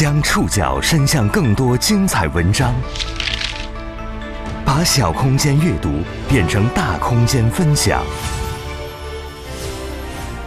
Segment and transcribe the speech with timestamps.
[0.00, 2.74] 将触角伸向更多精彩文章，
[4.64, 5.90] 把小空间阅读
[6.26, 8.02] 变成大空间分享。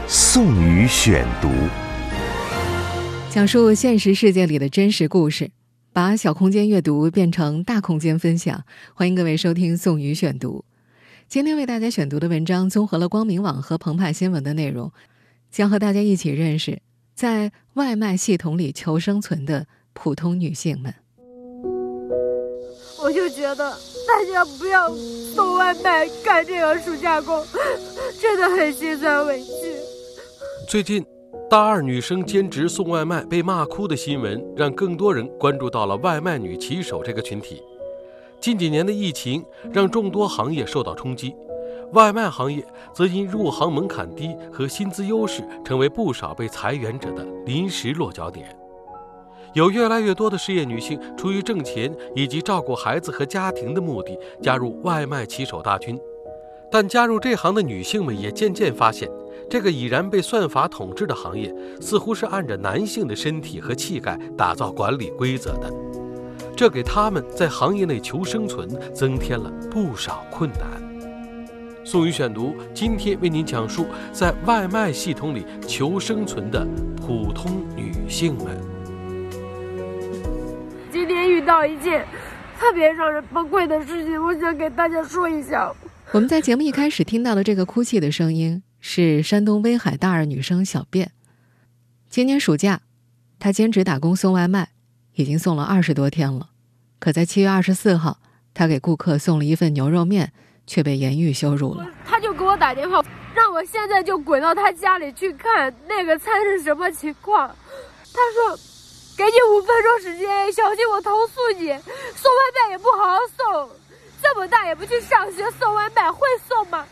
[0.08, 1.50] 宋宇选读，
[3.30, 5.52] 讲述现实世界里的真实故事，
[5.94, 8.64] 把小空间阅读变成大空间分享。
[8.96, 10.66] 欢迎各位收听宋宇选读。
[11.28, 14.92] 今天为大家选读的文章综合了光明网和澎湃新闻的内容，
[15.52, 16.82] 将和大家一起认识。
[17.16, 20.94] 在外卖系统里求生存的普通女性们，
[23.02, 24.90] 我就觉得大家不要
[25.34, 27.46] 送外卖干这个暑假工，
[28.20, 29.52] 真的很心酸委屈。
[30.68, 31.06] 最近，
[31.50, 37.62] 大二女生兼职送外卖被骂哭的新闻，让更多人关注到了外卖女骑手这个群体。
[38.42, 41.34] 近几年的疫情让众多行业受到冲击。
[41.94, 48.56] 外卖行业则因入行门槛低和薪资优势，成为不少被裁员者的临时落脚点。
[49.54, 56.00] 有越来越多的失业女性出于挣钱以及照顾孩子和家庭的目的，加入外卖骑手大军。
[56.72, 59.08] 但加入这行的女性们也渐渐发现，
[59.48, 65.72] 这个已然被算法统治的行业，似乎是按着男性的身体和气概打造管理规则的，
[66.58, 70.83] 这给他们在行业内求生存增添了不少困难。
[71.86, 76.66] 宋宇选读，今天为您讲述在外卖系统里求生存的
[76.96, 78.58] 普通女性们。
[80.90, 82.06] 今天遇到一件
[82.58, 85.74] 特别让人崩溃的事情，我想给大家说一下。
[86.14, 91.10] 我们在节目一开始听到的这个哭泣的声音，是山东威海大二女生小卞。
[92.10, 92.80] 今年暑假，
[93.40, 94.70] 她兼职打工送外卖，
[95.16, 96.52] 已经送了二十多天了。
[97.00, 98.20] 可在七月二十四号，
[98.54, 100.32] 她给顾客送了一份牛肉面。
[100.66, 101.88] 却被言语羞辱了。
[102.06, 103.04] 他就给我打电话，
[103.34, 107.48] 让我现在就滚到他家里去看那个餐是什么情况。
[107.48, 108.58] 他说
[109.18, 111.68] ：“给你五分钟时间，小心我投诉你。
[112.16, 113.70] 送外卖也不好好送，
[114.22, 116.86] 这么大也不去上学，送外卖会送吗？”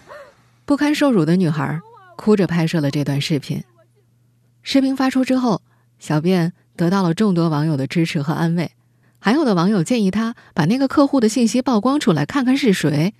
[0.65, 1.79] 不堪受辱的女孩
[2.15, 3.63] 哭着拍摄了这段视频。
[4.63, 5.61] 视频发出之后，
[5.99, 8.71] 小便得到了众多网友的支持和安慰，
[9.19, 13.13] 还有的网友建议他把那个客户的信息曝光出来，看看是谁。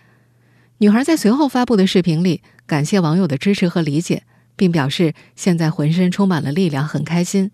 [0.82, 4.24] 女孩在随后发布的视频里感谢网友的支持和理解，
[4.56, 7.52] 并表示现在浑身充满了力量，很开心。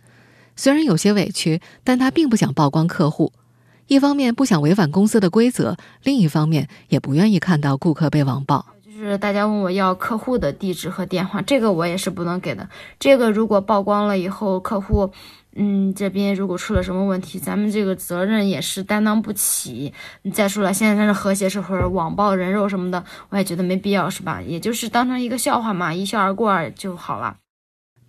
[0.56, 3.34] 虽然有些委屈，但她并不想曝光客户。
[3.88, 8.66] 一方面不想违反公司的规则，另一方面也不愿意看到顾客被网暴。
[8.86, 12.70] 就是大家问我要客户的地址和电话，这个我也是不能给的。
[12.98, 15.12] 这个如果曝光了以后，客户。
[15.60, 19.92] 嗯，这边如果出了什么问题，咱们这个责任也是担当不起。
[20.32, 24.40] 再说了，现在在这和谐社会，网暴人肉什么的，我也觉得没必要，是吧？
[24.42, 27.38] 也就是当成一个笑话嘛，一笑而过就好了。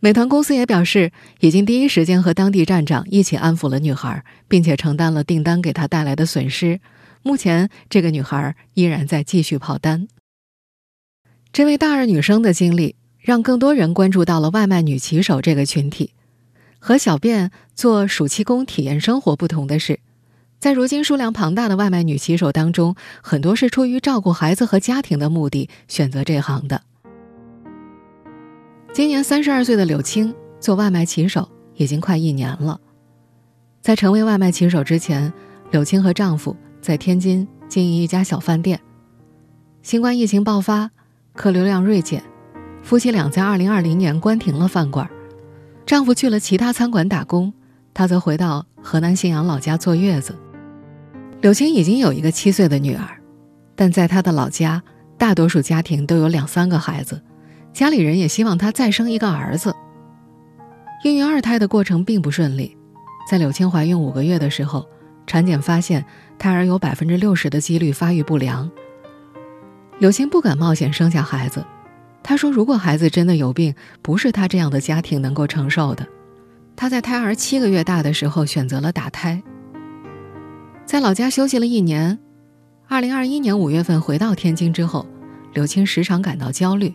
[0.01, 1.11] 美团公司也表示，
[1.41, 6.81] 已经第一时间和当地站长一起安抚了女孩，并且承担了订单给她带来的损失。
[7.23, 10.07] 目前，这个女孩依然在继续跑单。
[11.51, 16.13] 这位大二女生的经历，让更多人关注到了外卖女骑手这个群体。
[16.79, 20.01] 和小便做暑期工体验生活不同的是，
[20.59, 26.83] 在如今数量庞大的外卖女骑手当中，很多是出于照顾孩子和家庭的目的选择这行的。
[28.93, 32.81] 今年三十二岁的柳青做外卖骑手已经快一年了。
[33.81, 35.33] 在成为外卖骑手之前，
[35.71, 38.81] 柳青和丈夫在天津经营一家小饭店。
[39.83, 40.91] 新冠疫情爆发，
[41.35, 42.23] 客流量锐减，
[42.83, 45.09] 夫妻俩在二零二零年关停了饭馆。
[45.89, 47.51] 丈夫去了其他餐馆打工，
[47.95, 50.37] 她则回到河南信阳老家坐月子。
[51.41, 53.09] 柳青已经有一个七岁的女儿，
[53.75, 54.83] 但在她的老家，
[55.17, 57.23] 大多数家庭都有两三个孩子，
[57.73, 59.75] 家里人也希望她再生一个儿子。
[61.05, 62.77] 孕育二胎的过程并不顺利，
[63.31, 64.87] 在柳青怀孕五个月的时候，
[65.27, 66.05] 产检发现
[66.39, 68.71] 胎儿有百分之六十的几率发育不良。
[70.01, 71.65] 柳青不敢冒险生下孩子。
[72.29, 76.07] 他说：“如果孩子真的有病，不是他这样的家庭能够承受的。”
[76.77, 79.43] 他在胎儿七个月大的时候选择了打胎。
[80.85, 82.19] 在老家休息了一年，
[82.87, 85.07] 二零二一年五月份回到天津之后，
[85.55, 86.95] 柳青时常感到焦虑，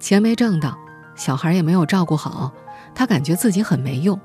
[0.00, 0.74] 钱没挣到，
[1.16, 2.50] 小孩也没有照顾好，
[2.94, 4.18] 她感觉自己很没用。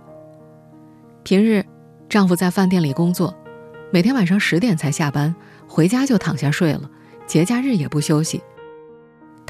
[1.23, 1.65] 平日，
[2.07, 3.35] 丈夫在饭店里工作，
[3.91, 5.35] 每天晚上十点才下班，
[5.67, 6.89] 回家就躺下睡了，
[7.27, 8.41] 节假日也不休息。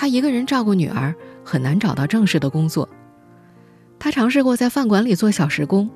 [0.02, 1.14] 他一个人照顾女儿，
[1.46, 2.90] 很难找到正式的工作。
[4.00, 5.88] 他尝试过在饭馆里做小时工，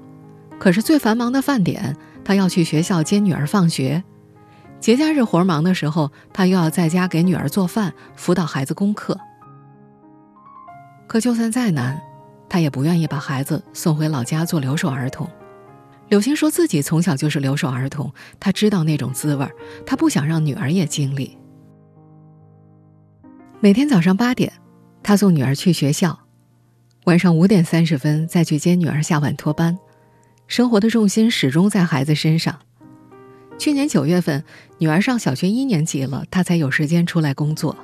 [0.59, 4.03] 可是最繁忙的饭点，他要去学校接女儿放学；
[4.79, 9.19] 节假日活忙的时候，他又要在家给女儿做饭、辅导孩子功课。
[11.07, 11.99] 可就算再难，
[12.47, 15.27] 他也不愿意把孩子送回老家做留守儿童。
[16.09, 19.47] 柳青说自己从小就是留守儿童，她知道那种滋味
[19.83, 21.35] 她不想让女儿也经历。
[23.61, 24.51] 每天早上八点，
[25.01, 26.19] 他送女儿去学校，
[27.05, 29.77] 晚上五点三十分再去接女儿下晚托班，
[30.47, 32.59] 生活的重心始终在孩子身上。
[33.57, 34.43] 去年九月份，
[34.77, 37.75] 女儿上小学一年级了，她才有时间出来工作。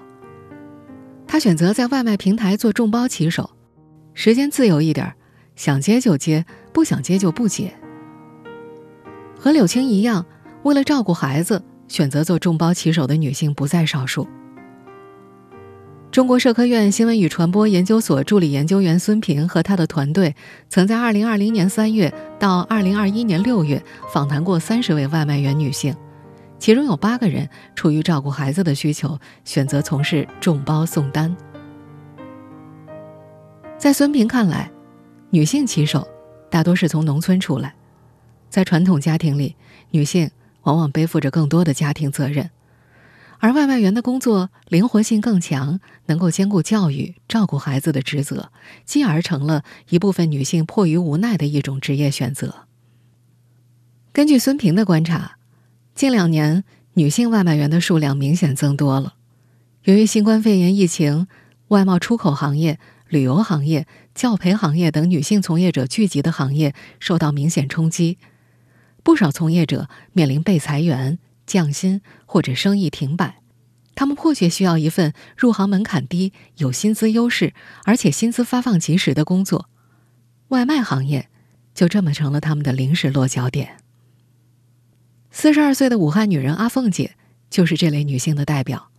[1.25, 3.49] 他选择在外卖平台做众包骑手，
[4.13, 5.13] 时间自由一点，
[5.55, 7.73] 想接就接，不想接就不接。
[9.39, 10.25] 和柳青一样，
[10.63, 14.27] 为了照顾孩子，选择做众包骑手的女性不在少数。
[16.11, 20.35] 中国社科院新闻与传播研究所助理研究员孙平和他的团队，
[20.67, 23.81] 曾在2020年3月到2021年6月
[24.11, 25.95] 访谈过30位外卖员女性，
[26.59, 31.33] 其中有八个人出于照顾孩子的需求，选择从事众包送单。
[33.77, 34.69] 在孙平看来，
[35.29, 36.05] 女性骑手
[36.49, 37.73] 大多是从农村出来，
[38.49, 39.55] 在传统家庭里，
[39.91, 40.29] 女性
[40.63, 42.49] 往往背负着更多的家庭责任。
[43.41, 48.51] 而外卖员的工作灵活性更强，能够兼顾教育、照顾孩子的职责，
[48.85, 52.67] 继而成了一部分女性迫于无奈的一种职业选择。
[54.13, 55.37] 根据孙平的观察，
[55.95, 59.15] 近两年女性外卖员的数量明显增多了。
[59.85, 61.25] 由于新冠肺炎疫情，
[61.69, 62.79] 外贸出口行业、
[63.09, 68.19] 旅游行业、教培行业等女性从业者聚集的行业受到明显冲击，
[69.01, 71.17] 不少从业者面临被裁员。
[71.45, 73.41] 降薪或者生意停摆，
[73.95, 77.53] 他们迫切需要一份入行门槛低、有薪资优势，
[77.85, 79.69] 而且薪资发放及时的工作。
[80.49, 81.29] 外卖行业
[81.73, 83.77] 就这么成了他们的临时落脚点。
[85.29, 87.15] 四十二岁的武汉女人阿凤姐
[87.49, 88.89] 就是这类女性的代表。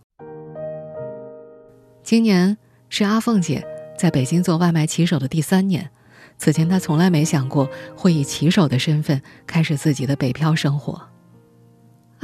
[2.03, 2.57] 今年
[2.89, 3.65] 是阿凤姐
[3.97, 5.91] 在北京做外卖骑手的第三年，
[6.37, 11.12] 此前她从来没想过会以骑手的身份开始自己的北漂生活。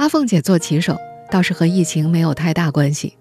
[0.00, 0.96] 阿凤姐做骑手
[1.30, 3.18] 倒是和疫情没有太大关系。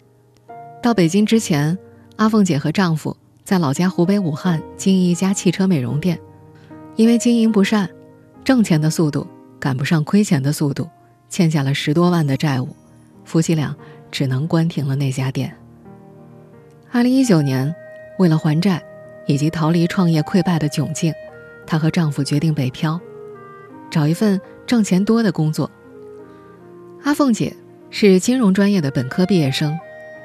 [0.81, 1.77] 到北京之前，
[2.15, 6.17] 阿凤姐和丈夫在老家湖北武汉经营一家汽车美容店，
[6.95, 7.89] 因为经营不善，
[8.45, 9.27] 挣钱的速度
[9.59, 10.87] 赶不上亏钱的速度，
[11.27, 12.69] 欠下了十多万的债务，
[13.25, 13.75] 夫妻俩
[14.09, 15.53] 只能关停了那家店。
[16.93, 17.75] 二零一九年，
[18.19, 18.81] 为了还债
[19.27, 21.13] 以及逃离创业溃败的窘境，
[21.67, 22.97] 她和丈夫决定北漂，
[23.91, 25.69] 找一份挣钱多的工作。
[27.09, 27.51] 阿凤姐
[27.89, 29.75] 是金融专业的本科毕业生，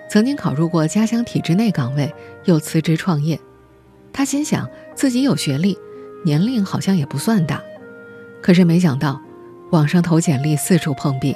[0.06, 2.14] 曾经考入过家乡体制内岗位，
[2.44, 3.40] 又辞职创业。
[4.12, 5.78] 她心想自己有学历，
[6.26, 7.62] 年龄好像也不算大，
[8.42, 9.18] 可是没想到，
[9.70, 11.34] 网上投简历四处碰壁。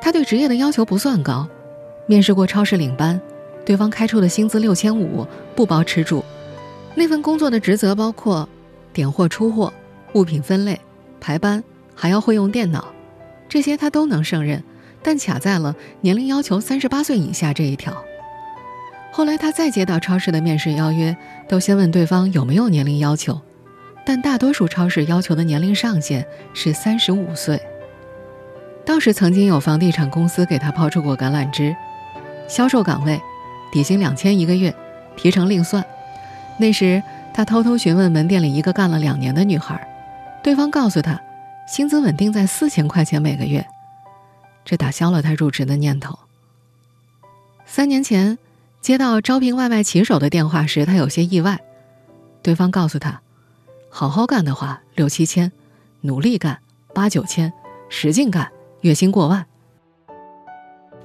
[0.00, 1.46] 她对职业的要求不算高，
[2.06, 3.20] 面试过超市领班，
[3.66, 6.24] 对方开出的薪资六千五，不包吃住。
[6.94, 8.48] 那份工作的职责包括
[8.94, 9.70] 点货、出货、
[10.14, 10.80] 物品分类、
[11.20, 11.62] 排班，
[11.94, 12.95] 还要会用电脑。
[13.56, 14.62] 这些他都能胜任，
[15.02, 18.04] 但卡在了年龄要求三十八岁以下这一条。
[19.10, 21.16] 后来他再接到超市的面试邀约，
[21.48, 23.40] 都先问对方有没有年龄要求，
[24.04, 26.22] 但大多数超市要求的年龄上限
[26.52, 27.58] 是三十五岁。
[28.84, 31.74] 倒是曾经有房地产公司给他抛出过橄榄枝，
[32.46, 33.18] 销售岗位，
[33.72, 34.74] 底薪两千一个月，
[35.16, 35.82] 提成另算。
[36.58, 39.80] 那时他偷偷询问门店里一个干了两年的女孩，
[40.42, 41.18] 对方告诉他。
[41.66, 43.66] 薪资稳定在四千块钱每个月，
[44.64, 46.16] 这打消了他入职的念头。
[47.64, 48.38] 三年前
[48.80, 51.60] 接到招聘外卖骑手的电话时，他有些意外。
[52.40, 53.20] 对方告诉他
[53.90, 55.50] ：“好好干的话，六七千；
[56.02, 56.60] 努力干，
[56.94, 57.50] 八九千；
[57.88, 59.44] 使劲干，月薪过万。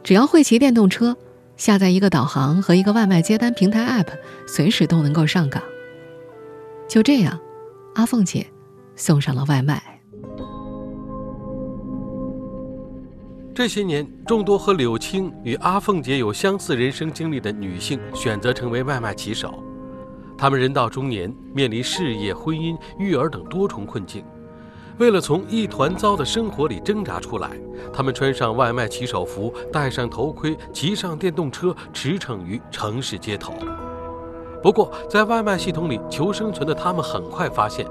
[0.03, 1.17] 只要会骑电动车，
[1.57, 4.09] 下载一个导航和一个外卖接单平台 App，
[4.47, 5.63] 随时都能够上岗。”
[6.87, 7.39] 就这样，
[7.95, 8.45] 阿凤姐
[8.95, 9.81] 送上了外卖。
[13.53, 19.61] 这些年，众多和柳青与阿凤姐有相似人生经历的女性选择成为外卖骑手。
[20.37, 24.23] 她们人到中年，面临事业、婚姻、育儿等多重困境。
[24.99, 27.51] 为了从一团糟的生活里挣扎出来，
[27.91, 33.53] 她们穿上外卖骑手服，戴上头盔，骑上电动车，驰骋于城市街头。
[34.63, 37.85] 不过，在外卖系统里求生存的她们很快发现，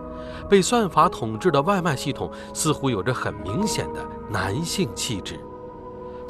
[0.48, 4.00] 被算法统治的外卖系统似乎有着很明显的
[4.30, 5.38] 男性气质。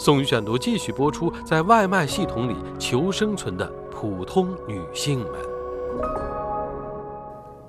[0.03, 5.29] 宋宇选读继续播出，在外卖系统里求生存的普通女性们。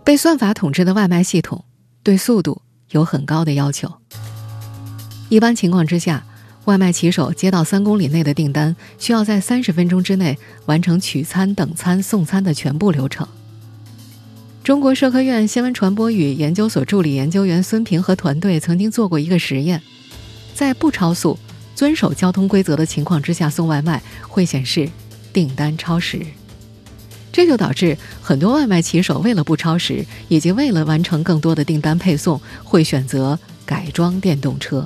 [0.06, 1.66] 被算法统治的外卖系统
[2.02, 2.62] 对速度
[2.92, 3.92] 有很高的要求。
[5.28, 6.24] 一般情况之下，
[6.64, 13.28] 外卖骑手接到三公里内的订单，需要在三十分钟之内完成取餐、等餐、送餐的全部流程。
[14.64, 19.82] 中国社科院新闻传播与研究所助理研究员孙平和团队曾经做过一个实验，
[20.54, 21.38] 在不超速、
[21.76, 24.90] 遵守交通规则的情况之下送外卖，会显示
[25.34, 26.20] 订单超时。
[27.32, 34.86] 这就导致很多外卖骑手为了不超时，以及为了完成更多的订单配送，会选择改装电动车。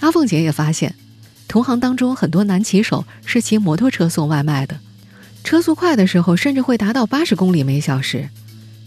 [0.00, 0.94] 阿凤姐也发现，
[1.48, 4.78] 同行当中很多男骑手是骑摩托车送外卖的，
[5.42, 8.28] 车速快的时候甚至会达到八十公里每小时。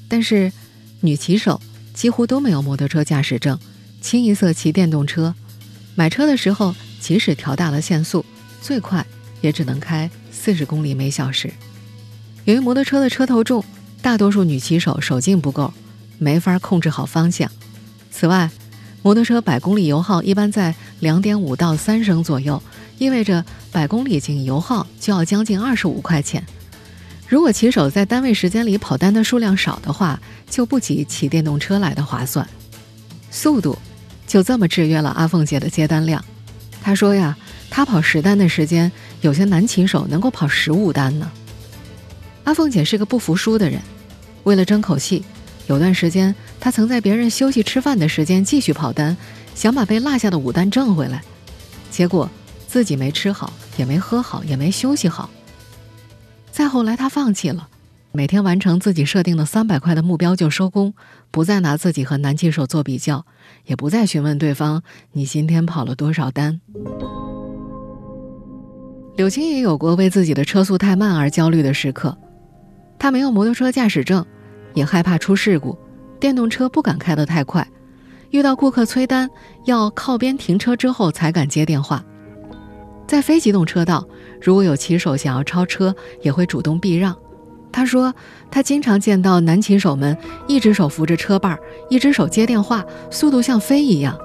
[0.07, 0.51] 但是，
[0.99, 1.59] 女骑手
[1.95, 3.57] 几乎都没有摩托车驾驶证，
[3.99, 5.33] 清一色骑电动车。
[5.95, 8.25] 买车的时候，即使调大了限速，
[8.61, 9.05] 最快
[9.41, 11.51] 也只能开四十公里每小时。
[12.45, 13.63] 由于摩托车的车头重，
[14.01, 15.73] 大多数女骑手手劲不够，
[16.17, 17.51] 没法控制好方向。
[18.09, 18.49] 此外，
[19.03, 22.61] 摩托车百公里油耗一般在两点五到三升左右，
[22.97, 26.43] 意味着百公里仅油耗就要将近二十五块钱。
[27.27, 30.19] 如果骑手在单位时间里跑单的数量少的话，
[30.49, 32.47] 就不及骑电动车来的划算。
[33.29, 33.77] 速度
[34.31, 36.23] 就这么制约了阿凤姐的接单量。
[36.81, 37.37] 她说呀，
[37.69, 41.29] 她跑十单的时间，有些男骑手能够跑十五单呢。
[42.45, 43.81] 阿凤姐是个不服输的人，
[44.43, 45.25] 为了争口气，
[45.67, 49.17] 有段时间她曾在别人休息吃饭的时间继续跑单，
[49.53, 51.21] 想把被落下的五单挣回来，
[51.89, 52.31] 结果
[52.69, 55.29] 自己没吃好，也没喝好，也没休息好。
[56.53, 57.67] 再后来，她放弃了，
[58.13, 60.93] 每天完成自己设定的三百块的目标就收工，
[61.31, 63.25] 不再拿自己和男骑手做比较，
[63.65, 66.59] 也不再询问对方你今天跑了多少单。
[69.15, 72.17] 柳青也有过为自己的车速太慢而焦虑的时刻。
[72.99, 74.25] 他没有摩托车驾驶证，
[74.73, 75.77] 也害怕出事故，
[76.19, 77.65] 电动车不敢开得太快。
[78.31, 79.29] 遇到顾客催单，
[79.65, 82.03] 要靠边停车之后才敢接电话。
[83.07, 84.05] 在非机动车道，
[84.41, 87.17] 如果有骑手想要超车，也会主动避让。
[87.71, 88.13] 他说，
[88.49, 91.57] 他经常见到男骑手们一只手扶着车把，
[91.89, 94.17] 一只手接电话，速度像飞一样。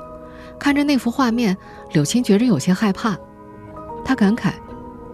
[0.59, 1.57] 看着那幅画面，
[1.93, 3.17] 柳青觉着有些害怕。
[4.05, 4.53] 他感慨，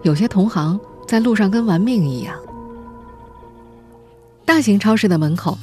[0.01, 2.35] 有些同行在路上跟玩命一样。
[4.45, 5.57] 大型超市的门口，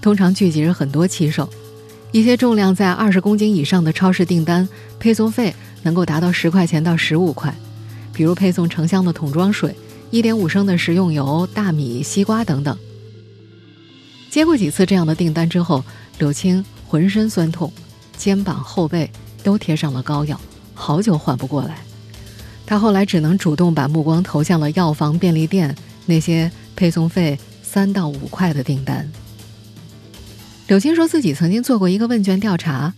[0.00, 1.48] 通常聚集着很多骑手。
[2.10, 7.54] 一些重量在二十公斤以上的超市订单，配送费能够达到十块钱到十五块。
[8.12, 9.74] 比如配送成箱的桶装水、
[10.14, 12.78] 一点五升的食用油、大米、西瓜等等。
[14.30, 15.84] 接过几次这样的订单之后，
[16.20, 17.72] 柳青浑身酸痛，
[18.16, 19.10] 肩膀、后背
[19.42, 20.40] 都贴上了膏药，
[20.72, 21.78] 好久缓不过来。
[22.64, 25.74] 他后来只能主动把目光投向了药房、便利店
[26.06, 27.36] 那些配送费。
[27.60, 29.10] 三到五块的订单。
[30.68, 32.94] 柳青说自己曾经做过一个问卷调查，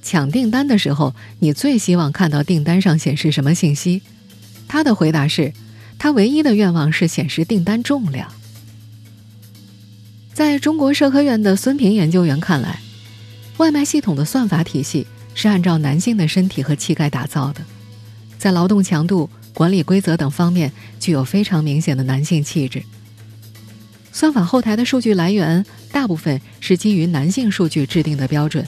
[0.00, 4.02] 抢订单的时候，你最希望看到订单上显示什么信息？
[4.68, 5.52] 他的回答是，
[6.00, 8.32] 他唯一的愿望是显示订单重量。
[10.32, 12.80] 在中国社科院的孙平研究员看来，
[13.58, 17.60] 外卖系统的算法体系是按照男性的身体和气概打造的，
[18.38, 22.82] 在劳动强度、管理规则等方面具有非常明显的男性气质。
[24.10, 28.66] 算法后台的数据来源大部分是基于男性数据制定的标准，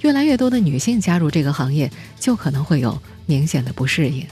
[0.00, 4.26] 越来越多的女性加入这个行业，就可能会有明显的不适应。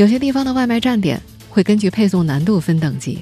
[0.00, 3.18] 有些地方的外卖站点会根据配送难度分等级。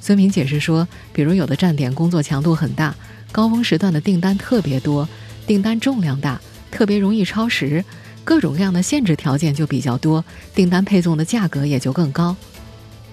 [0.00, 2.94] 孙明解释说，比如有的站点工作强度很大，
[3.32, 5.08] 高峰时段的订单特别多，
[5.44, 6.40] 订单重量大，
[6.70, 7.84] 特别容易超时，
[8.22, 12.36] 各种各样的限制条件就比较多，订单配送的价格也就更高。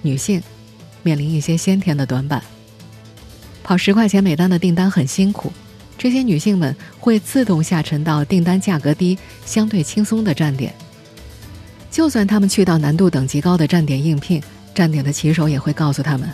[0.02, 0.40] 女性。
[1.02, 2.40] 面临一些先天的短板，
[3.64, 5.52] 跑十块钱每单的订单很辛苦。
[5.98, 10.72] 这些女性们会自动下沉到订单价格低、相对轻松的站点。
[11.92, 14.42] 就算他们去到难度等级高的站点应聘，
[14.74, 16.26] 站点的骑手也会告诉他们：“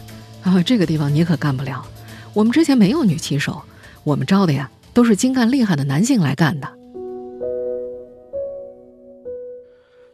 [0.44, 1.84] 啊，这个地方你可干不了，
[2.32, 3.60] 我们之前没有女骑手，
[4.04, 6.68] 我们招的呀都是精干厉害的男性来干的。”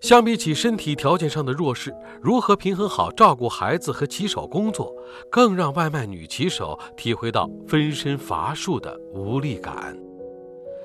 [0.00, 4.94] 相比起身体条件上的弱势，如何平衡好照顾孩子和骑手工作，
[5.30, 9.94] 更让外卖女骑手体会到分身乏术的无力感。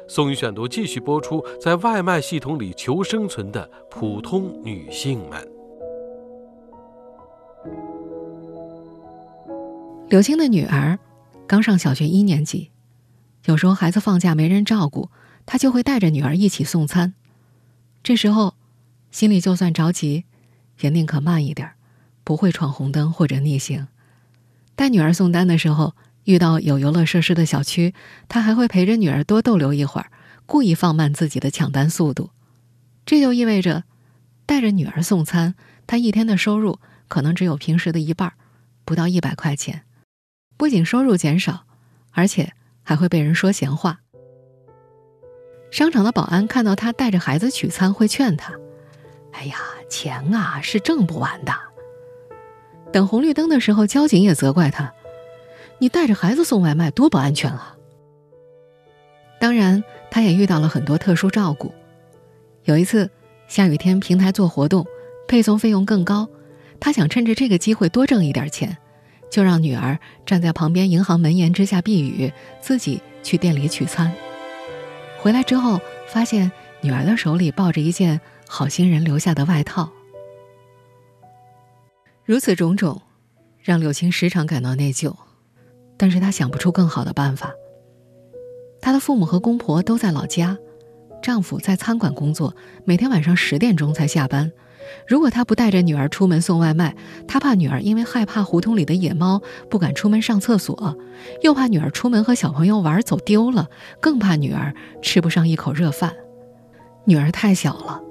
[0.10, 5.48] 宋宇选读继续播出，在外卖系统里求生存的普通女性们。
[10.10, 10.98] 柳青的女儿
[11.46, 12.72] 刚上小学一年级，
[13.46, 15.12] 有时候孩子放假没人照顾，
[15.46, 17.14] 她就会带着女儿一起送餐，
[18.02, 18.56] 这时候。
[19.12, 20.26] 心里就算着急，
[20.82, 21.72] 也宁可慢一点，
[22.24, 23.88] 不会闯红灯或者逆行。
[24.76, 25.96] 带女儿送单的时候，
[26.30, 27.96] 遇到有游乐设施的小区，
[28.28, 30.12] 他还会陪着女儿多逗留一会儿，
[30.46, 32.30] 故意放慢自己的抢单速度。
[33.04, 33.84] 这就意味着，
[34.46, 35.56] 带着女儿送餐，
[35.88, 38.32] 他一天的收入可能只有平时的一半，
[38.86, 39.86] 不到一百块钱。
[40.56, 41.66] 不仅收入减少，
[42.12, 44.02] 而且还会被人说闲话。
[45.72, 48.54] 商场的保安看到他带着孩子取餐，会劝他
[49.34, 49.58] ：“哎呀，
[49.90, 51.52] 钱啊是挣不完的。”
[52.94, 54.94] 等红绿灯的时候，交警也责怪他
[55.80, 57.76] ：“你带着孩子送外卖，多不安全啊！”
[59.40, 61.74] 当然，他也遇到了很多特殊照顾。
[62.66, 63.10] 有一次，
[63.48, 64.86] 下雨天平台做活动，
[65.28, 66.28] 配送费用更高，
[66.80, 68.78] 他想趁着这个机会多挣一点钱，
[69.32, 74.14] 就让女儿站在旁边银行门檐之下避雨，自己去店里取餐。
[75.20, 79.90] 回来之后，发现女儿的手里抱着一件好心人留下的外套。
[82.26, 83.02] 如此种种，
[83.62, 85.16] 让柳青时常感到内疚，
[86.00, 87.54] 但是她想不出更好的办法。
[88.82, 90.58] 她的父母和公婆都在老家，
[91.22, 94.52] 丈夫在餐馆工作，每天晚上十点钟才下班。
[95.06, 96.96] 如果她不带着女儿出门送外卖，
[97.28, 100.98] 她怕女儿因为害怕胡同里的野猫不敢出门上厕所，
[101.44, 103.68] 又怕女儿出门和小朋友玩走丢了，
[104.00, 106.16] 更怕女儿吃不上一口热饭。
[107.04, 108.02] 女儿太小了，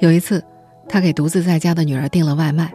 [0.00, 0.42] 有一次，
[0.88, 2.74] 她给独自在家的女儿订了外卖，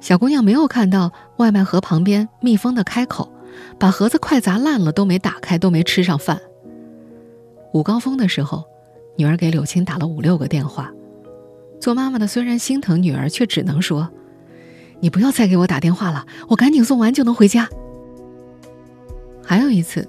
[0.00, 3.30] 小姑娘没有看到外卖盒旁边密封的开口，
[3.78, 6.40] 把盒子快砸烂了都没打开，都没吃上饭。
[7.72, 8.64] 午高峰的时候，
[9.16, 10.92] 女儿给柳青打了五六个电话。
[11.80, 14.08] 做妈妈的虽然心疼女儿，却只能说
[15.00, 17.68] ：“你不要再给我打电话了，我赶紧送完就能回家。”
[19.44, 20.08] 还有一次，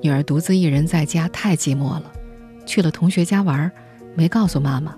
[0.00, 2.04] 女儿独自一人在家太寂寞了，
[2.64, 3.70] 去了同学家玩，
[4.14, 4.96] 没告诉妈妈。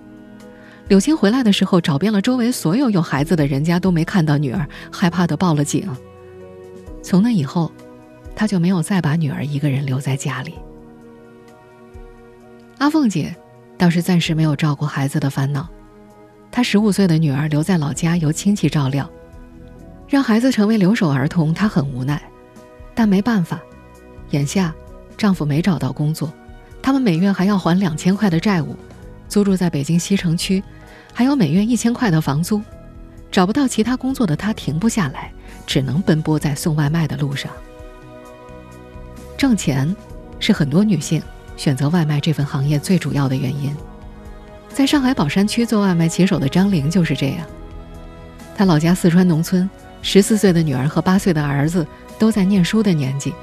[0.87, 5.89] 柳青回来的时候，找遍了周围所有有孩子的人家，都没看到女儿，害怕的报了警。
[7.01, 7.69] 从那以后，
[8.35, 10.55] 他就没有再把女儿一个人留在家里。
[12.79, 13.35] 阿凤姐
[13.77, 15.67] 倒是暂时没有照顾孩子的烦恼，
[16.51, 19.09] 她十五岁的女儿留在老家由亲戚照料，
[20.07, 22.21] 让孩子成为留守儿童，她很无奈，
[22.93, 23.61] 但没办法，
[24.31, 24.73] 眼下
[25.17, 26.33] 丈夫没找到工作，
[26.81, 28.75] 他们每月还要还两千块的债务，
[29.29, 30.61] 租住在北京西城区，
[31.13, 32.61] 还有每月一千块的房租，
[33.31, 35.31] 找不到其他工作的她停不下来，
[35.65, 37.49] 只能奔波在送外卖的路上。
[39.43, 39.93] 挣钱
[40.39, 41.21] 是很多女性。
[41.57, 43.75] 选择外卖这份行业最主要的原因，
[44.69, 47.45] 在上海宝山区做外卖骑手的张玲就是这样。
[48.55, 49.69] 她老家四川农村，
[50.01, 51.85] 十四岁的女儿和八岁的儿子
[52.17, 53.33] 都在念书的年纪，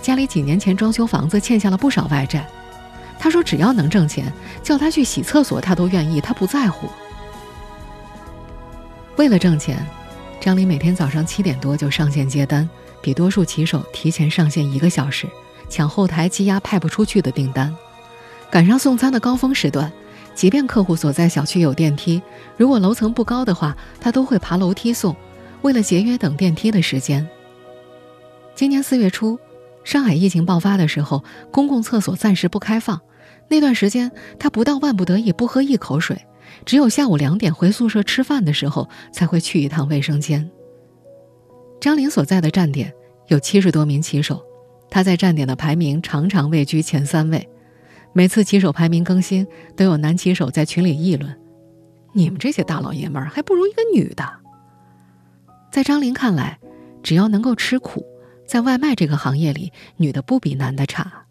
[0.00, 2.46] 家里几年前装修房子欠下了不少外债。
[3.18, 6.88] 她说：“只要能挣钱，叫她去洗厕所，她都愿意，她不在乎。”
[9.18, 9.86] 为了挣钱，
[10.40, 12.68] 张林每天早上七点多就上线接单，
[13.00, 15.26] 比多数骑手提前上线一个小时。
[15.70, 17.74] 抢后台积压派不出去的订单，
[18.50, 19.90] 赶上送餐的高峰时段，
[20.34, 22.22] 即便客户所在小区有电梯，
[22.58, 25.16] 如果楼层不高的话，他都会爬楼梯送，
[25.62, 27.26] 为了节约等电梯的时间。
[28.54, 29.38] 今年四月初，
[29.84, 33.00] 上海疫情爆发的时候，公共厕所暂时不开放，
[33.48, 36.26] 那段时间他不到万不得已不喝一口水，
[36.64, 40.50] 只有下午两点回宿舍吃饭的时候才会去一趟卫生间。
[41.80, 42.92] 张玲所在的站点
[43.28, 44.42] 有七十多名骑手。
[44.90, 47.48] 他在站点的排名常常位居前三位，
[48.12, 49.44] 每次骑手排名更新，
[49.76, 51.36] 都有男骑手在群里议论
[52.14, 54.24] ：“你们这些大老爷们儿还不如一个女的。”
[55.72, 56.60] 在张琳看来，
[57.02, 58.06] 只要能够吃苦，
[58.46, 61.24] 在外卖这个行业里，女的不比男的差。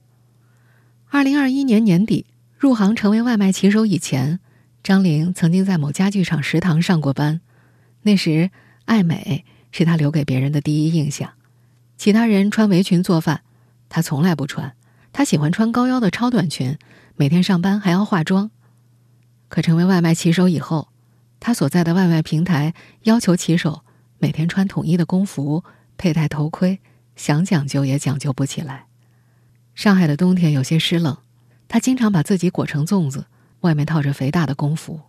[1.10, 2.26] 二零二一年年底
[2.58, 4.42] 入行成为外卖骑手以前，
[4.84, 7.40] 张玲曾经在某家具厂食堂上过班，
[8.02, 8.52] 那时
[8.84, 11.32] 爱美是她留给别人的第一印象，
[11.96, 13.44] 其他人穿围裙做饭。
[13.88, 14.76] 她从来不穿，
[15.14, 16.78] 她喜欢穿高腰的超短裙，
[17.16, 18.52] 每天上班还要化妆。
[19.48, 20.90] 可成为外卖骑手以后，
[21.40, 23.86] 她所在的外卖平台要求骑手
[24.20, 25.64] 每天穿统一的工服，
[25.96, 26.82] 佩戴头盔，
[27.16, 28.88] 想讲究也讲究不起来。
[29.76, 31.20] 上海的冬天有些湿冷，
[31.70, 33.28] 她经常把自己裹成粽子，
[33.64, 35.02] 外面套着肥大的工服。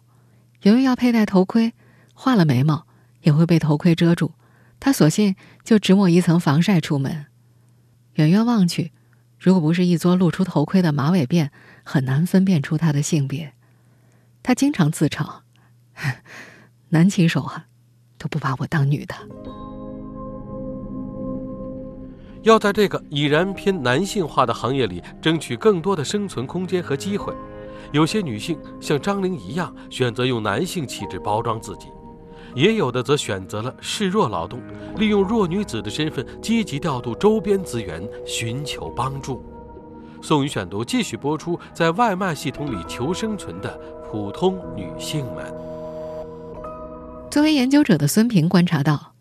[0.63, 1.75] 由于要佩戴头盔，
[2.15, 2.87] 画了眉毛
[3.21, 4.33] 也会被头盔遮住，
[4.81, 7.27] 他索性就只抹一层防晒出门。
[8.15, 8.93] 远远望去，
[9.39, 11.51] 如果不是一撮露出头盔的马尾辫，
[11.83, 13.53] 很难分辨出他的性别。
[14.43, 15.41] 他经常自嘲
[16.91, 17.67] ：“男骑手啊，
[18.19, 19.15] 都不把我当女的。”
[22.45, 27.35] 要在这个已然偏男性化的行业里争取更多的生存空间和机会，
[27.93, 31.87] 有些女性像张玲一样，选择用男性气质包装自己。
[32.55, 34.61] 也有的则选择了示弱劳动，
[34.97, 39.45] 利用弱女子的身份积极调度周边资源，寻求帮助。
[40.23, 43.77] 宋宇选读继续播出，在外卖系统里求生存的
[44.09, 45.53] 普通女性们。
[47.29, 49.15] 作为研究者的孙平观察到，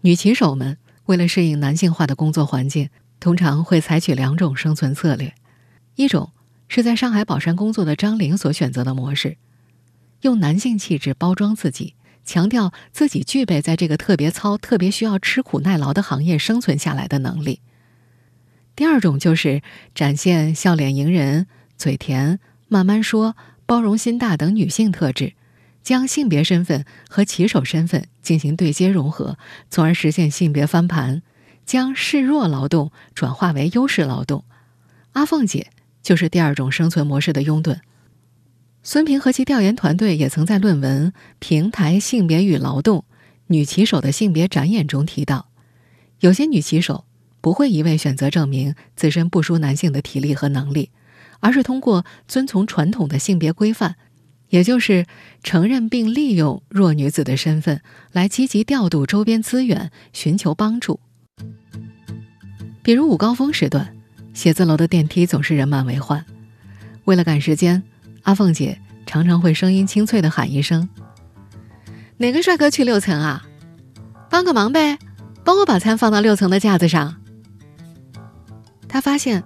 [0.00, 2.88] 女骑手们为了适应男性化的工作环境，
[3.20, 5.34] 通常会采取两种生存策略：
[5.96, 6.30] 一种
[6.68, 9.36] 是在上海宝山工作的张玲所选择的模式，
[10.20, 17.60] 用男性气质包装自己，强调自己具备在这个特别糙、特别需要吃苦耐劳的行业生存下来的能力；
[18.76, 19.62] 第二种就是
[19.94, 25.34] 展现笑脸迎人、嘴甜、慢慢说、包容心大等女性特质。
[25.80, 29.38] 将性别身份和骑手身份进行对接融合，
[29.70, 31.22] 从而实现性别翻盘，
[31.64, 34.44] 将示弱劳动转化为优势劳动。
[35.12, 35.70] 阿凤姐
[36.08, 37.80] 就是第二种生存模式的拥趸。
[38.82, 43.04] 孙平和其调研团队也曾在论文《平台性别与劳动：
[43.48, 45.50] 女骑手的性别展演》中提到，
[46.20, 47.04] 有些女骑手
[47.42, 50.88] 不会一味选择证明自身不输男性的体力和能力，
[51.40, 53.96] 而是通过遵从传统的性别规范。
[54.48, 55.04] 也就是
[55.42, 61.00] 承认并利用弱女子的身份，来积极调度周边资源，寻求帮助。
[62.82, 63.94] 比如午高峰时段，
[64.38, 66.24] 写字楼的电梯总是人满为患。
[67.06, 67.82] 为了赶时间，
[68.22, 70.88] 阿凤姐常常会声音清脆的喊一声
[72.18, 73.44] ：“哪个帅哥去六层啊？
[74.30, 74.96] 帮个忙呗，
[75.42, 77.16] 帮我把餐放到六层的架子上。”
[78.86, 79.42] 她发现，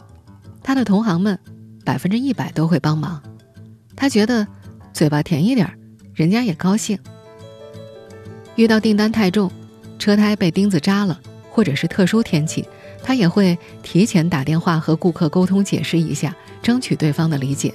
[0.63, 1.39] 她的同行们
[1.87, 3.23] 百分之一百都会帮忙。
[3.97, 4.47] 她觉得。
[4.93, 5.73] 嘴巴甜一点，
[6.15, 6.99] 人家也高兴。
[8.57, 9.51] 遇到订单太重，
[9.99, 12.69] 车胎被钉子扎了，或者是特殊天气，
[13.03, 17.75] 他也会提前打电话和顾客沟通解释一下，争取对方的理解。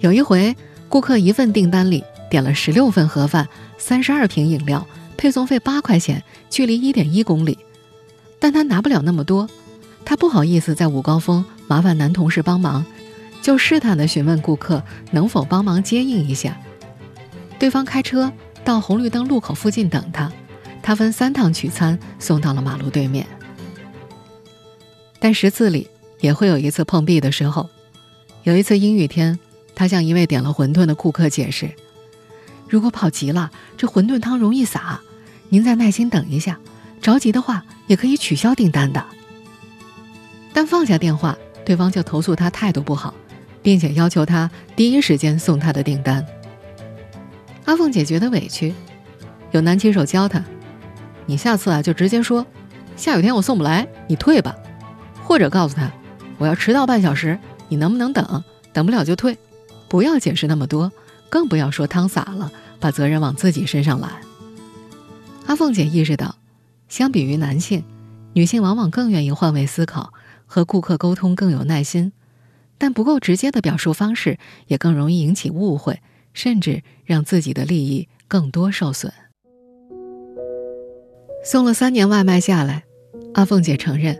[0.00, 0.56] 有一回，
[0.88, 4.86] 顾客一份订单里点了十六份盒饭、三十二瓶饮料，
[5.16, 7.58] 配送费八块钱，距离一点一公里，
[8.38, 9.48] 但他拿不了那么多，
[10.04, 12.84] 他不好意思在午高峰麻烦男同事帮忙。
[13.40, 16.56] 就试探地询问顾客能否帮忙接应一下，
[17.58, 18.32] 对方开车
[18.64, 20.30] 到红绿灯路口附近等他，
[20.80, 23.26] 他分三趟取餐送到了马路对面。
[25.22, 27.70] 但十次里也会有一次碰壁的时候，
[28.42, 29.38] 有一次阴雨天，
[29.72, 31.70] 他向一位点了馄饨的顾客解释
[32.68, 35.00] ：“如果跑急了，这馄饨汤容易洒，
[35.48, 36.58] 您再耐心等一下，
[37.00, 39.06] 着急的话也可以取消订单的。”
[40.52, 43.14] 但放下电话，对方就投诉他态度不好。
[43.62, 46.26] 并且要求他第一时间送他的订单。
[47.64, 48.74] 阿凤姐觉得委屈，
[49.52, 50.44] 有男骑手教她
[51.26, 52.44] ：“你下次啊就直接说，
[52.96, 54.52] 下雨天我送不来，你退吧。”
[55.22, 55.90] 或者告诉他
[56.38, 58.42] ：“我要迟到半小时，你能不能等？
[58.72, 59.38] 等不了就退。”
[59.88, 60.90] 不要解释那么多，
[61.28, 64.10] 更不要说汤洒了，把责任往自己身上揽。
[65.46, 66.36] 阿凤姐意识到，
[66.88, 67.84] 相比于男性，
[68.32, 70.14] 女性往往更愿意换位思考，
[70.46, 72.12] 和顾客沟通更有耐心。
[72.78, 76.00] 但不够直接的表述方式，也更容易引起误会，
[76.32, 79.12] 甚至让自己的利益更多受损。
[81.44, 82.84] 送了三年外卖下来，
[83.34, 84.18] 阿凤姐承认，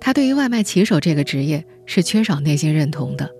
[0.00, 3.30] 他对于外卖骑手这个职业是缺少内心认同的。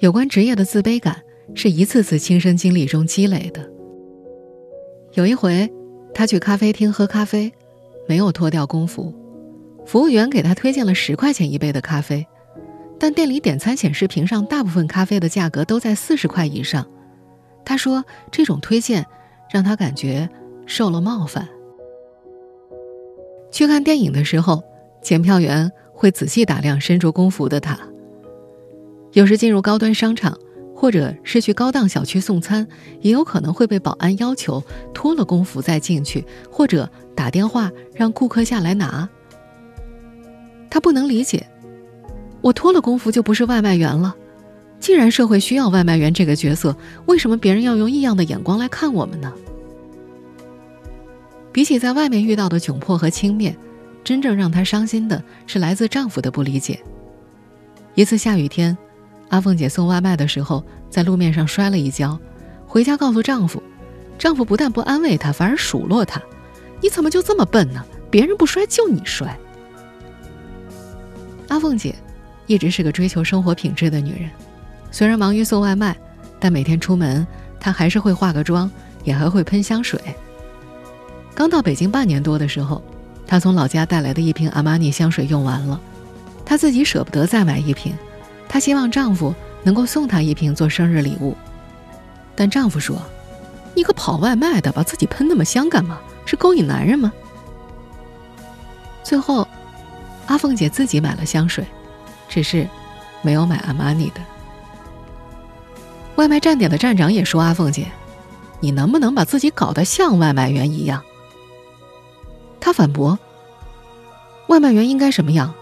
[0.00, 1.22] 有关职业的自卑感，
[1.54, 3.70] 是一次次亲身经历中积累的。
[5.14, 5.72] 有一回，
[6.12, 7.52] 他去咖啡厅喝咖啡，
[8.06, 9.14] 没有脱掉工服，
[9.86, 12.26] 服务员给他推荐了十块钱一杯的咖啡。
[13.00, 16.84] 但店里点餐显示屏上大部分咖啡的价格都在四十块以上，
[17.64, 19.06] 他说这种推荐
[19.50, 20.28] 让他感觉
[20.66, 21.48] 受了冒犯。
[23.50, 24.62] 去看电影的时候，
[25.08, 27.78] 检票员会仔细打量身着工服的他。
[29.14, 30.38] 有时进入高端商场，
[30.74, 32.68] 或者是去高档小区送餐，
[33.00, 39.08] 也有可能会被保安要求脱了工服再进去，或者打电话让顾客下来拿。
[40.68, 41.48] 他不能理解。
[42.42, 44.14] 我脱了工服就不是外卖员了。
[44.78, 49.32] 既然社会需要外卖员这个角色，为什么别人要用异样的眼光来看我们呢？
[51.50, 53.54] 比起在外面遇到的窘迫和轻蔑，
[54.04, 56.82] 真正让她伤心的是来自丈夫的不理解。
[57.94, 58.76] 一次下雨天，
[59.28, 62.18] 阿凤姐送外卖的时候在路面上摔了一跤，
[62.66, 63.62] 回家告诉丈夫，
[64.18, 66.22] 丈夫不但不安慰她，反而数落她
[66.82, 67.84] ：“你怎么就这么笨呢？
[68.10, 69.38] 别人不摔就你摔。”
[71.48, 71.94] 阿凤姐。
[72.50, 74.30] 一直是个追求生活品质的女人，
[74.90, 75.94] 虽然忙于送外卖，
[76.40, 77.26] 但每天出门
[77.60, 78.70] 她还是会化个妆，
[79.04, 80.00] 也还会喷香水。
[81.34, 82.82] 刚到北京半年多的时候，
[83.28, 85.78] 她从老家带来的一瓶阿玛尼香水用完了，
[86.44, 87.94] 她自己舍不得再买一瓶，
[88.48, 91.36] 她希望丈夫能够送她一瓶做生日礼物，
[92.34, 93.00] 但丈夫说
[93.76, 96.00] ：“你个跑外卖的，把自己喷那么香干嘛？
[96.24, 97.12] 是勾引男人吗？”
[99.04, 99.46] 最后，
[100.26, 101.64] 阿凤姐自己买了香水。
[102.30, 102.68] 只是，
[103.22, 104.20] 没有买阿玛尼的。
[106.16, 107.86] 外卖站点的站长也说：“阿凤姐，
[108.60, 111.02] 你能不能把自己搞得像外卖员一样？”
[112.60, 113.18] 他反驳
[114.48, 115.54] ：“外卖员应该什么样？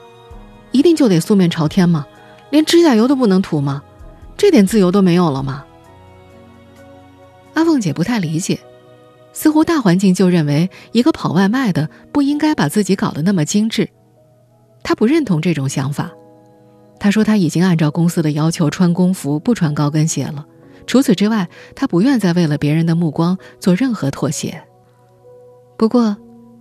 [0.72, 2.06] 一定就得素面朝天吗？
[2.50, 3.82] 连指甲油都不能涂吗？
[4.37, 5.64] 这点自由都没有了吗？
[7.54, 8.61] 阿凤姐不太理解，
[9.32, 13.88] 似乎大环境就认为一个跑外卖的不应该把自己搞得那么精致。
[14.82, 16.11] 她不认同这种想法。
[17.00, 20.44] 她说她已经按照公司的要求穿工服，不穿高跟鞋了。
[20.87, 24.62] 除此之外，她不愿再为了别人的目光做任何妥协。
[25.76, 26.16] 不过，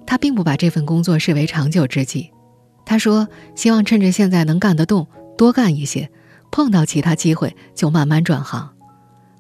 [0.06, 2.32] 他并不把这份工作视为长久之计。
[2.86, 6.10] 他说：“希望趁着现在能干得动，多干一些，
[6.52, 8.76] 碰到其他机会就慢慢转行，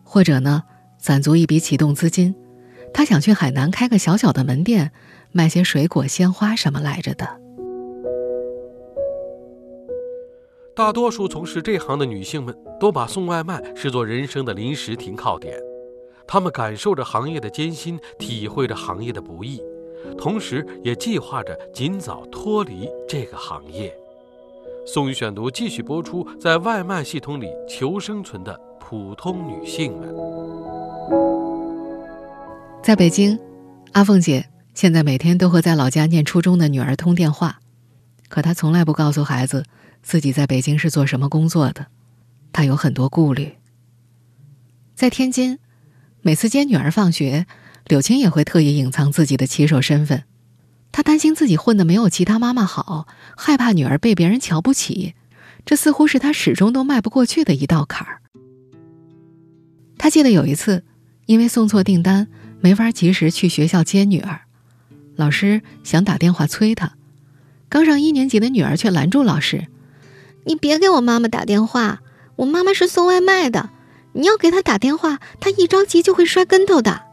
[0.04, 0.64] 或者呢，
[0.98, 2.34] 攒足一笔启动资金。
[2.94, 4.92] 他想去海南开个小小的门店，
[5.32, 7.28] 卖些水果、鲜花什么来着的。”
[10.76, 15.58] 大多数从事这行的女性们都把送外卖视作人生的临时停靠点，
[16.28, 19.62] 她们感受着行业的艰辛，体会着行业的不易，
[20.18, 23.94] 同时也计划着尽早脱离这个行业。
[24.86, 30.14] 宋宇选读继续播出，在外卖系统里求生存的普通女性们。
[32.84, 33.40] 在北京，
[33.94, 37.60] 阿凤姐现在每天都和在老家念初中的女儿通电话，
[38.30, 39.64] 可她从来不告诉孩子。
[40.04, 41.88] 自己在北京是做什么工作的？
[42.54, 43.56] 她有很多顾虑。
[44.94, 45.58] 在天津，
[46.22, 47.48] 每次接女儿放学，
[47.88, 50.24] 柳青也会特意隐藏自己的骑手身份。
[50.92, 55.14] 他担心自己混的没有其他妈妈好，害怕女儿被别人瞧不起，
[55.66, 58.22] 这似乎是他始终都迈不过去的一道坎儿。
[59.98, 60.84] 他记得有一次，
[61.26, 62.28] 因为送错订单，
[62.62, 64.42] 没法及时去学校接女儿，
[65.16, 66.94] 老师想打电话催他，
[67.68, 69.68] 刚上一年级的女儿却拦住老师。
[70.46, 72.02] 你别给我妈妈打电话，
[72.38, 73.72] 我妈妈是送外卖的。
[74.14, 77.05] 你要给她打电话，她一着急就会摔跟头的。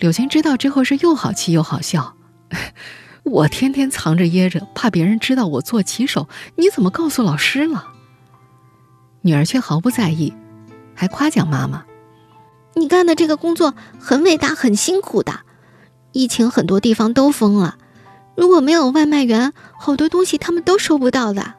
[0.00, 2.16] 柳青知道之后是又好气又好笑。
[3.22, 7.86] 我天天藏着掖着，怕别人知道我做骑手，你怎么告诉老师了？
[9.20, 10.32] 女儿却毫不在意，
[10.94, 11.84] 还夸奖妈妈
[12.74, 15.40] ：“你干的这个工作很伟大，很辛苦的。
[16.12, 17.76] 疫情很多地方都封了，
[18.34, 21.54] 如果没有外卖员，好多东西他们都收不到的。”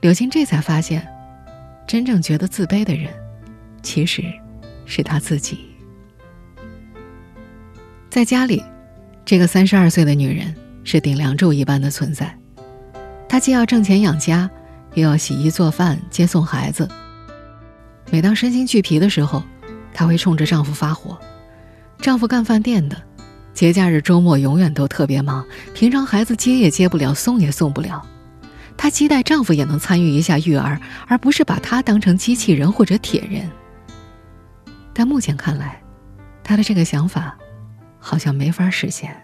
[0.00, 1.06] 柳青这才发现，
[1.86, 3.12] 真正觉得自卑的人，
[3.82, 4.24] 其实
[4.86, 5.71] 是他自己。
[8.12, 8.62] 在家里，
[9.24, 12.38] 这个三十二岁的女人是顶梁柱一般的存在。
[13.26, 14.50] 她既要挣钱养家，
[14.92, 16.86] 又要洗衣做饭、接送孩子。
[18.10, 19.42] 每当身心俱疲的时候，
[19.94, 21.18] 她会冲着丈夫发火。
[22.02, 23.02] 丈夫干饭店的，
[23.54, 28.06] 节假日周末永远都特别忙，平常孩子接也接不了，送也送不了。
[28.76, 33.48] 她期待丈夫也能参与一下育儿，而不是把她当成机器人或者铁人。
[34.92, 35.82] 但目前看来，
[36.44, 37.38] 她的这个想法
[38.02, 39.16] 好像没法实现。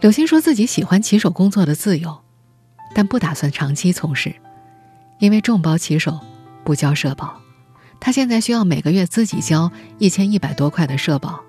[0.00, 2.20] 柳青说自己喜欢骑手工作的自由，
[2.94, 4.34] 但不打算长期从事，
[5.18, 6.20] 因为众包骑手
[6.64, 7.40] 不交社保，
[8.00, 11.40] 他现在需要每个月自己交一千一百多块的社保。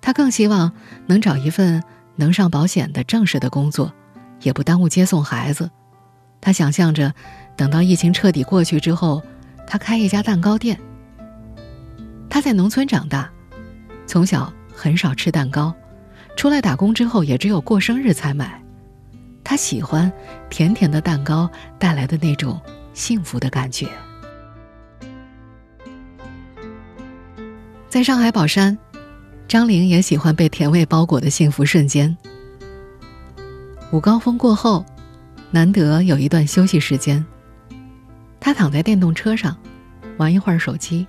[0.00, 0.72] 他更希望
[1.06, 1.82] 能找一份
[2.14, 3.92] 能上保险的正式的工作。
[4.42, 5.70] 也不耽误接送孩子，
[6.42, 7.14] 他想象着，
[7.56, 9.22] 等到疫情彻底过去之后，
[9.66, 10.78] 他开一家蛋糕店。
[12.28, 13.32] 他在农村长大，
[14.06, 15.74] 从小很少吃蛋糕，
[16.36, 18.62] 出来打工之后也只有过生日才买。
[19.42, 20.10] 他喜欢
[20.50, 22.60] 甜甜的蛋糕带来的那种
[22.94, 23.88] 幸福的感觉。
[27.88, 28.76] 在上海宝山，
[29.48, 32.14] 张玲也喜欢被甜味包裹的幸福瞬间。
[33.92, 34.84] 午高峰过后，
[35.50, 37.24] 难得有一段休息时间。
[38.40, 39.56] 他躺在电动车上，
[40.18, 41.06] 玩一会儿手机，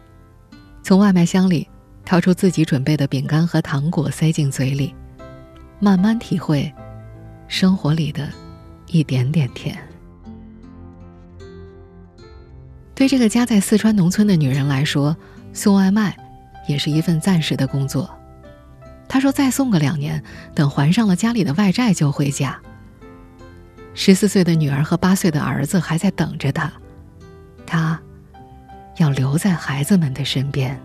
[0.83, 1.67] 从外卖箱里
[2.07, 4.95] 掏出自己准备的饼干和糖果，塞进嘴里，
[5.77, 6.73] 慢慢体会
[7.49, 8.29] 生活里的
[8.85, 9.77] 一点点甜。
[12.95, 15.13] 对这个家在四川农村的女人来说，
[15.51, 16.15] 送外卖
[16.65, 18.09] 也是一份暂时的工作。
[19.09, 20.23] 她说：“再送个两年，
[20.55, 22.57] 等还上了家里的外债就回家。”
[23.93, 26.71] 十四岁的女儿和八岁的儿子还在等着他，
[27.65, 27.99] 他
[28.95, 30.79] 要留在孩子们的身边。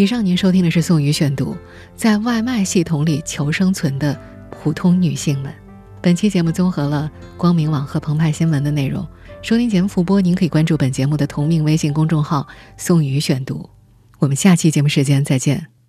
[0.00, 1.54] 以上您收听的是宋宇选读，
[1.94, 4.18] 在外卖系统里求生存的
[4.50, 5.52] 普通女性们。
[6.00, 9.06] 本期节目综合了光明网和澎湃新闻的内容。
[9.42, 13.68] 收听节目复播，您可以关注本节目的同名微信公众号“宋宇选读”。
[14.20, 15.79] 我们下期节目时间再见。